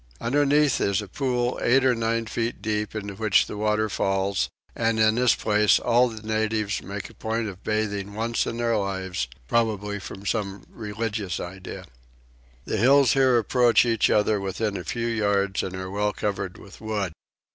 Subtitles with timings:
[0.19, 4.99] Underneath is a pool eight or nine feet deep into which the water falls; and
[4.99, 9.27] in this place all the natives make a point of bathing once in their lives,
[9.47, 11.85] probably from some religious idea.
[12.65, 16.81] The hills here approach each other within a few yards and are well covered with
[16.81, 17.13] wood.